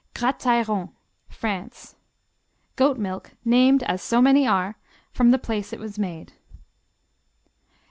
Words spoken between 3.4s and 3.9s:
named,